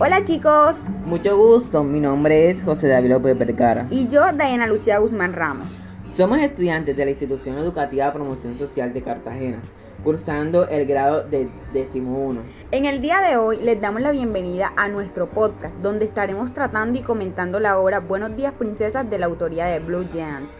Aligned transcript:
Hola 0.00 0.24
chicos. 0.24 0.76
Mucho 1.06 1.36
gusto, 1.36 1.82
mi 1.82 1.98
nombre 1.98 2.50
es 2.50 2.62
José 2.62 2.86
David 2.86 3.10
López 3.10 3.36
Percara. 3.36 3.88
Y 3.90 4.06
yo, 4.06 4.22
Diana 4.32 4.68
Lucía 4.68 4.98
Guzmán 4.98 5.32
Ramos. 5.32 5.66
Somos 6.12 6.38
estudiantes 6.38 6.96
de 6.96 7.04
la 7.04 7.10
Institución 7.10 7.58
Educativa 7.58 8.12
Promoción 8.12 8.56
Social 8.56 8.92
de 8.92 9.02
Cartagena, 9.02 9.58
cursando 10.04 10.68
el 10.68 10.86
grado 10.86 11.24
de 11.24 11.48
décimo 11.72 12.16
uno. 12.16 12.42
En 12.70 12.84
el 12.84 13.00
día 13.00 13.20
de 13.20 13.38
hoy 13.38 13.56
les 13.56 13.80
damos 13.80 14.00
la 14.00 14.12
bienvenida 14.12 14.72
a 14.76 14.86
nuestro 14.86 15.30
podcast, 15.30 15.74
donde 15.82 16.04
estaremos 16.04 16.54
tratando 16.54 16.96
y 16.96 17.02
comentando 17.02 17.58
la 17.58 17.80
obra 17.80 17.98
Buenos 17.98 18.36
días 18.36 18.52
princesas 18.52 19.10
de 19.10 19.18
la 19.18 19.26
autoría 19.26 19.66
de 19.66 19.80
Blue 19.80 20.06
Giants 20.12 20.52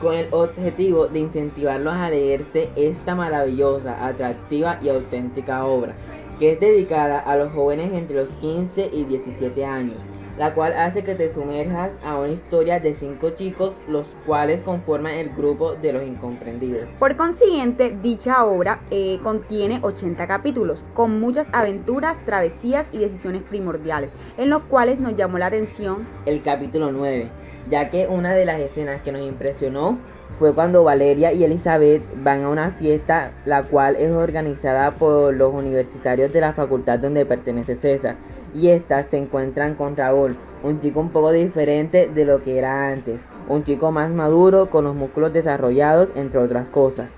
con 0.00 0.14
el 0.14 0.28
objetivo 0.32 1.06
de 1.06 1.20
incentivarlos 1.20 1.94
a 1.94 2.10
leerse 2.10 2.68
esta 2.76 3.14
maravillosa, 3.14 4.06
atractiva 4.06 4.78
y 4.82 4.90
auténtica 4.90 5.64
obra, 5.64 5.94
que 6.38 6.52
es 6.52 6.60
dedicada 6.60 7.18
a 7.18 7.36
los 7.36 7.52
jóvenes 7.52 7.92
entre 7.92 8.16
los 8.16 8.30
15 8.30 8.90
y 8.92 9.04
17 9.04 9.64
años, 9.64 10.02
la 10.38 10.54
cual 10.54 10.72
hace 10.72 11.04
que 11.04 11.14
te 11.14 11.32
sumerjas 11.32 11.96
a 12.04 12.18
una 12.18 12.30
historia 12.30 12.80
de 12.80 12.94
cinco 12.94 13.30
chicos, 13.30 13.72
los 13.88 14.06
cuales 14.26 14.60
conforman 14.62 15.14
el 15.14 15.30
grupo 15.30 15.74
de 15.74 15.92
los 15.92 16.02
incomprendidos. 16.02 16.92
Por 16.98 17.16
consiguiente, 17.16 17.96
dicha 18.02 18.44
obra 18.44 18.80
eh, 18.90 19.20
contiene 19.22 19.78
80 19.82 20.26
capítulos, 20.26 20.82
con 20.94 21.20
muchas 21.20 21.46
aventuras, 21.52 22.20
travesías 22.22 22.86
y 22.92 22.98
decisiones 22.98 23.42
primordiales, 23.42 24.10
en 24.36 24.50
los 24.50 24.62
cuales 24.62 25.00
nos 25.00 25.16
llamó 25.16 25.38
la 25.38 25.46
atención 25.46 26.06
el 26.26 26.42
capítulo 26.42 26.90
9 26.90 27.43
ya 27.70 27.90
que 27.90 28.06
una 28.08 28.34
de 28.34 28.44
las 28.44 28.60
escenas 28.60 29.00
que 29.00 29.12
nos 29.12 29.22
impresionó 29.22 29.98
fue 30.38 30.54
cuando 30.54 30.82
Valeria 30.82 31.32
y 31.32 31.44
Elizabeth 31.44 32.02
van 32.22 32.42
a 32.42 32.48
una 32.48 32.70
fiesta 32.70 33.32
la 33.44 33.62
cual 33.64 33.96
es 33.96 34.10
organizada 34.10 34.92
por 34.92 35.34
los 35.34 35.52
universitarios 35.52 36.32
de 36.32 36.40
la 36.40 36.52
facultad 36.52 36.98
donde 36.98 37.24
pertenece 37.26 37.76
César 37.76 38.16
y 38.52 38.68
estas 38.68 39.06
se 39.10 39.18
encuentran 39.18 39.74
con 39.74 39.96
Raúl, 39.96 40.36
un 40.62 40.80
chico 40.80 41.00
un 41.00 41.10
poco 41.10 41.30
diferente 41.30 42.08
de 42.08 42.24
lo 42.24 42.42
que 42.42 42.58
era 42.58 42.88
antes, 42.88 43.22
un 43.48 43.64
chico 43.64 43.92
más 43.92 44.10
maduro 44.10 44.70
con 44.70 44.84
los 44.84 44.94
músculos 44.94 45.32
desarrollados 45.32 46.08
entre 46.16 46.40
otras 46.40 46.68
cosas. 46.68 47.12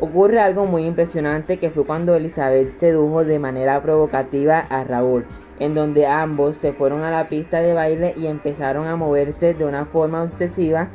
Ocurre 0.00 0.40
algo 0.40 0.66
muy 0.66 0.84
impresionante 0.84 1.58
que 1.58 1.70
fue 1.70 1.84
cuando 1.84 2.14
Elizabeth 2.14 2.76
sedujo 2.78 3.24
de 3.24 3.38
manera 3.38 3.82
provocativa 3.82 4.60
a 4.60 4.84
Raúl 4.84 5.24
en 5.58 5.74
donde 5.74 6.06
ambos 6.06 6.56
se 6.56 6.72
fueron 6.72 7.02
a 7.02 7.10
la 7.10 7.28
pista 7.28 7.60
de 7.60 7.74
baile 7.74 8.14
y 8.16 8.26
empezaron 8.26 8.86
a 8.86 8.96
moverse 8.96 9.54
de 9.54 9.64
una 9.64 9.84
forma 9.86 10.22
obsesiva 10.22 10.88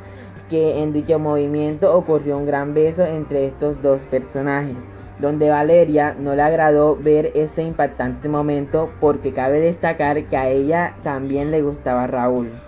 que 0.48 0.82
en 0.82 0.92
dicho 0.92 1.18
movimiento 1.18 1.94
ocurrió 1.94 2.36
un 2.36 2.46
gran 2.46 2.74
beso 2.74 3.04
entre 3.04 3.46
estos 3.46 3.80
dos 3.80 4.00
personajes, 4.10 4.76
donde 5.18 5.50
Valeria 5.50 6.14
no 6.18 6.34
le 6.34 6.42
agradó 6.42 6.96
ver 6.96 7.32
este 7.34 7.62
impactante 7.62 8.28
momento 8.28 8.90
porque 9.00 9.32
cabe 9.32 9.60
destacar 9.60 10.24
que 10.26 10.36
a 10.36 10.48
ella 10.48 10.96
también 11.02 11.50
le 11.50 11.62
gustaba 11.62 12.06
Raúl. 12.06 12.63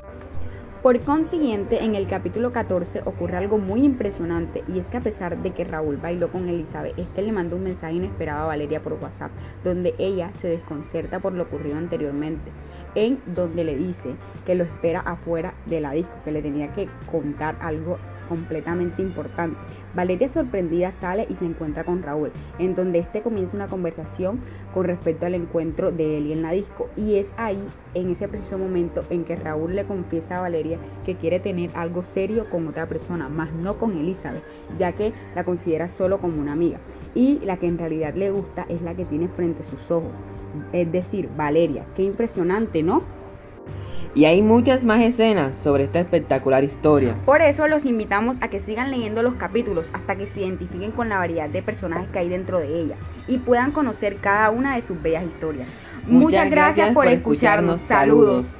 Por 0.86 1.00
consiguiente, 1.00 1.82
en 1.82 1.96
el 1.96 2.06
capítulo 2.06 2.52
14 2.52 3.00
ocurre 3.06 3.38
algo 3.38 3.58
muy 3.58 3.82
impresionante 3.82 4.62
y 4.68 4.78
es 4.78 4.88
que 4.88 4.98
a 4.98 5.00
pesar 5.00 5.36
de 5.42 5.50
que 5.50 5.64
Raúl 5.64 5.96
bailó 5.96 6.30
con 6.30 6.48
Elizabeth, 6.48 6.96
este 6.96 7.22
le 7.22 7.32
manda 7.32 7.56
un 7.56 7.64
mensaje 7.64 7.94
inesperado 7.94 8.44
a 8.44 8.46
Valeria 8.46 8.80
por 8.80 8.92
WhatsApp, 8.92 9.32
donde 9.64 9.96
ella 9.98 10.32
se 10.34 10.46
desconcerta 10.46 11.18
por 11.18 11.32
lo 11.32 11.42
ocurrido 11.42 11.76
anteriormente, 11.76 12.52
en 12.94 13.20
donde 13.26 13.64
le 13.64 13.74
dice 13.74 14.14
que 14.44 14.54
lo 14.54 14.62
espera 14.62 15.00
afuera 15.00 15.54
de 15.66 15.80
la 15.80 15.90
disco, 15.90 16.12
que 16.24 16.30
le 16.30 16.40
tenía 16.40 16.72
que 16.72 16.88
contar 17.10 17.56
algo 17.58 17.98
completamente 18.26 19.02
importante. 19.02 19.58
Valeria 19.94 20.28
sorprendida 20.28 20.92
sale 20.92 21.26
y 21.28 21.36
se 21.36 21.46
encuentra 21.46 21.84
con 21.84 22.02
Raúl, 22.02 22.32
en 22.58 22.74
donde 22.74 22.98
este 22.98 23.22
comienza 23.22 23.56
una 23.56 23.68
conversación 23.68 24.40
con 24.74 24.84
respecto 24.84 25.26
al 25.26 25.34
encuentro 25.34 25.90
de 25.90 26.18
él 26.18 26.26
y 26.26 26.32
en 26.32 26.42
la 26.42 26.50
disco. 26.50 26.88
Y 26.96 27.16
es 27.16 27.32
ahí, 27.36 27.62
en 27.94 28.10
ese 28.10 28.28
preciso 28.28 28.58
momento, 28.58 29.04
en 29.08 29.24
que 29.24 29.36
Raúl 29.36 29.74
le 29.74 29.84
confiesa 29.84 30.38
a 30.38 30.42
Valeria 30.42 30.78
que 31.04 31.16
quiere 31.16 31.40
tener 31.40 31.70
algo 31.74 32.04
serio 32.04 32.50
con 32.50 32.68
otra 32.68 32.86
persona, 32.86 33.28
más 33.28 33.52
no 33.52 33.78
con 33.78 33.96
Elizabeth, 33.96 34.44
ya 34.78 34.92
que 34.92 35.12
la 35.34 35.44
considera 35.44 35.88
solo 35.88 36.18
como 36.18 36.40
una 36.40 36.52
amiga. 36.52 36.78
Y 37.14 37.40
la 37.40 37.56
que 37.56 37.66
en 37.66 37.78
realidad 37.78 38.14
le 38.14 38.30
gusta 38.30 38.66
es 38.68 38.82
la 38.82 38.94
que 38.94 39.06
tiene 39.06 39.28
frente 39.28 39.62
a 39.62 39.64
sus 39.64 39.90
ojos, 39.90 40.12
es 40.72 40.90
decir, 40.92 41.30
Valeria. 41.36 41.86
Qué 41.94 42.02
impresionante, 42.02 42.82
¿no? 42.82 43.02
Y 44.16 44.24
hay 44.24 44.40
muchas 44.40 44.82
más 44.82 45.02
escenas 45.02 45.54
sobre 45.58 45.84
esta 45.84 46.00
espectacular 46.00 46.64
historia. 46.64 47.14
Por 47.26 47.42
eso 47.42 47.68
los 47.68 47.84
invitamos 47.84 48.38
a 48.40 48.48
que 48.48 48.60
sigan 48.60 48.90
leyendo 48.90 49.22
los 49.22 49.34
capítulos 49.34 49.90
hasta 49.92 50.16
que 50.16 50.26
se 50.26 50.40
identifiquen 50.40 50.90
con 50.90 51.10
la 51.10 51.18
variedad 51.18 51.50
de 51.50 51.60
personajes 51.60 52.08
que 52.08 52.20
hay 52.20 52.30
dentro 52.30 52.58
de 52.58 52.80
ella 52.80 52.96
y 53.28 53.36
puedan 53.36 53.72
conocer 53.72 54.16
cada 54.16 54.48
una 54.48 54.74
de 54.74 54.80
sus 54.80 55.02
bellas 55.02 55.22
historias. 55.22 55.68
Muchas, 56.06 56.48
gracias, 56.48 56.94
por 56.94 57.06
escucharnos. 57.08 57.78
Saludos. 57.82 58.58